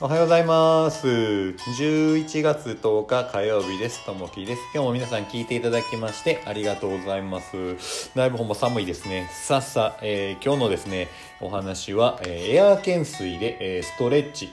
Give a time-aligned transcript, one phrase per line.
[0.00, 1.06] おはようございます。
[1.06, 4.04] 11月10日火曜日です。
[4.04, 4.62] ともきです。
[4.74, 8.10] 今日も皆さん聞いていただきましてありがとうございます。
[8.16, 9.30] だいぶほんま寒いですね。
[9.32, 11.06] さっさ、えー今日のですね、
[11.40, 14.52] お話は、えーエアー懸垂で、えーストレッチ。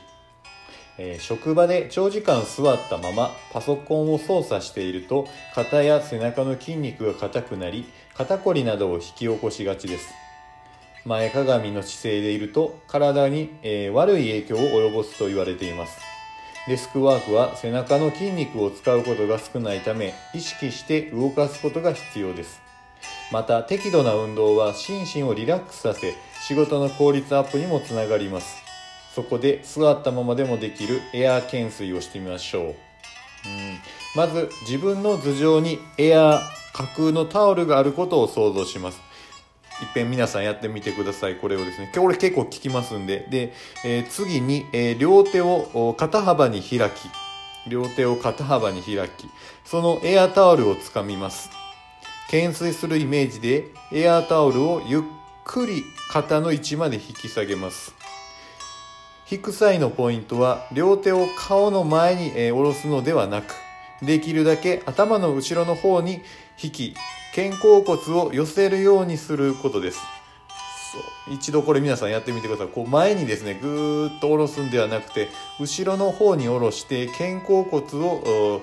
[1.00, 10.10] え職場で長時間座ったままパソコンを操作していると肩や背中の筋肉が硬くなり肩こりなどを引き起こしがちです
[11.06, 16.00] 前かがみの姿勢でいると体に、えー悪い影響を及ぼすと言われています。
[16.68, 22.62] デスクワークは背中の筋肉を使うことが少ないため意識して動かすことが必要です。
[23.32, 26.14] また適度な運動は心身をリラックスさせ
[26.48, 28.62] 仕事の効率アップにもつながります。
[29.16, 32.76] そこで座ったままでもできるエアー懸垂をしてみましょう、うん、
[34.16, 36.42] まず自分の頭上にエアー
[36.74, 39.02] 架空のタオルがあることを想像します。
[39.82, 41.36] いっぺん皆さんやってみてください。
[41.36, 41.92] これをですね。
[41.96, 43.26] これ結構効きますんで。
[43.30, 43.54] で、
[43.84, 47.10] えー次に、えー両手を肩幅に開き。
[47.68, 49.28] 両手を肩幅に開き。
[49.66, 51.50] そのエアタオルをつかみます。
[52.28, 55.02] 懸垂するイメージでエアタオルをゆっ
[55.44, 57.94] くり肩の位置まで引き下げます。
[59.30, 63.54] 引く際のポイントは両手を顔の前に、えー下ろすのではなく
[64.02, 66.22] できるだけ頭の後ろの方に
[66.62, 66.96] 引き
[67.36, 70.00] 肩甲骨を寄せるようにすることです。
[70.92, 71.34] そう。
[71.34, 72.68] 一度これ皆さんやってみてください。
[72.68, 75.30] こう前にですねぐーっと下ろすんではなくて
[75.60, 78.62] 後ろの方に下ろして肩甲骨を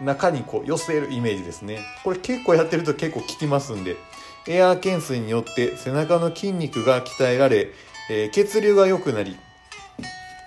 [0.00, 1.78] 中にこう寄せるイメージですね。
[2.02, 3.96] これ結構やってると結構効きますんで
[4.48, 7.68] エアー懸垂によって背中の筋肉が鍛えられ、
[8.10, 9.36] えー血流が良くなり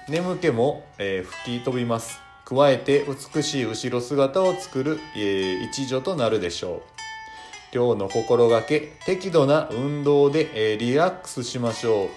[0.10, 2.25] 眠気も、えー吹き飛びます。
[2.46, 3.04] 加えて
[3.36, 6.82] 美しい後ろ姿を作る、えー一助となるでしょう。
[7.74, 12.10] 今日の心がけ適度な運動で、えーリラックスしましょう。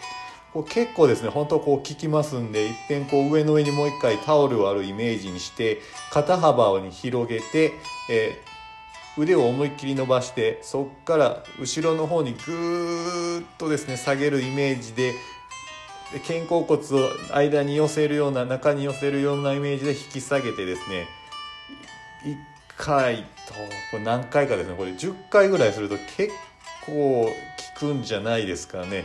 [0.52, 7.72] これ結構ですね本当こう効きますんでいっぺんこう上の上にもう一回タオルをあるイメージにして肩幅に広げて、
[8.10, 8.48] えー
[9.20, 15.12] 腕を思いっきり伸ばしてそっから後ろの方にぐーっとですね下げるイメージで
[16.26, 21.06] 肩甲骨を間に寄せるような中に寄せるようなイメージで引き下げてですね
[22.24, 22.36] 1
[22.76, 23.54] 回と
[23.90, 26.32] これ何回かですねこれ10回ぐらいすると結
[26.86, 27.26] 構
[27.74, 29.04] 効くんじゃないですかね。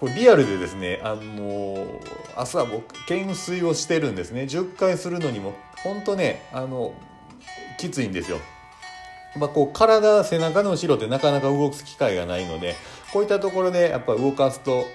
[0.00, 1.86] これリアルでですねあの
[2.36, 4.42] 朝僕懸垂をしてるんですね。
[4.42, 6.92] 10回するのにも本当ねあの
[7.78, 8.38] きついんですよ。
[9.36, 12.74] まあ、こう体背中の後ろってなかなか動く機会がないので
[13.12, 14.86] こういったところでやっぱ動かすとやっ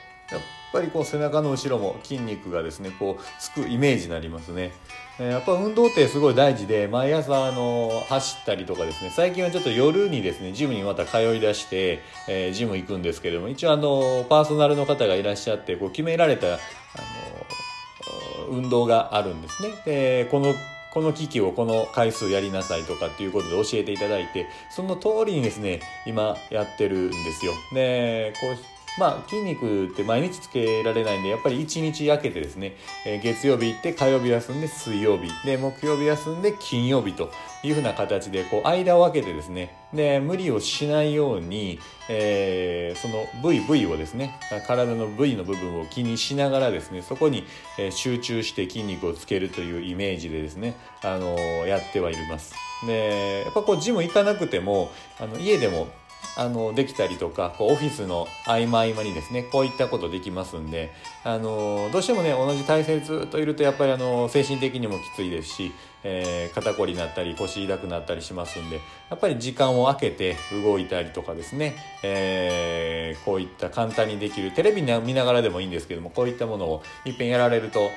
[0.71, 4.71] っぱりこう背中の後ろも筋肉がですねこうつくイメージになりますね、
[5.19, 16.57] えーやっぱ運動ってすごい大事で毎朝あの走ったりとかですね最近はちょっと夜にですねジムにまた通い出して、えージム行くんですけども一応あのパーソナルの方がいらっしゃってこう決められたあの
[18.49, 19.69] 運動があるんですね。
[19.85, 20.55] でこの
[20.93, 27.53] この機器をこの回数やりなさいとかっていうことで教えていただいてその通りにですね今やってるんですよ。
[27.73, 32.75] でこうまあ筋肉って毎日つけられないんでやっぱり1日空けてですね、
[33.05, 37.31] えー月曜日行って火曜日休んで水曜日で木曜日休んで金曜日と
[37.63, 41.79] いうふうな形でこう間を空けてですねで無理をしないように、
[42.09, 44.37] えーその部位部位をですね
[44.67, 47.45] 体の部位の部分を気にしながらですねそこに、
[47.91, 52.53] 集中して筋肉をつけるというイメージでですね、あのーやってはいます。
[52.85, 55.87] でやっぱこうジム行かなくてもあの家でも
[56.37, 60.91] あのできたりとかこうオフィスの合間合間にですねこういったことできますんで
[61.23, 65.71] あのどうしてもね同じ体勢ずっといるとやっぱりあの精神的にもきついですし、
[66.03, 77.89] えー肩こりになったり腰痛くなったりしますんでやっぱり時間を空けて動いたりとかですね、えーこういった簡単にできるテレビ見ながらでもいいんですけどもこういったものをいっぺんやられると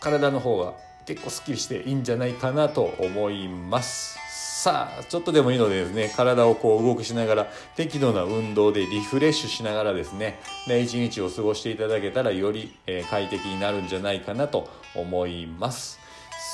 [0.00, 0.74] 体の方が
[1.06, 4.18] 結構すっきりしていいんじゃないかなと思います。
[4.62, 7.46] さあちょっとでもいいのでですね体をこう動かしながら
[7.76, 10.38] 適度な運動でリフレッシュしながらですね
[10.68, 15.98] 一日を過ごしていただけたらより、え快適になるんじゃないかなと思います。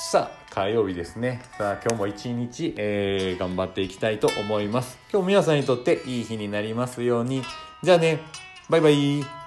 [0.09, 1.41] さあ火曜日ですね。
[1.57, 4.97] さあ今日も一日、えー頑張っていきたいと思います。
[5.11, 7.43] 今日皆さんにとっていい日になりますように。
[7.83, 8.21] じゃあね
[8.69, 9.46] バイバイ。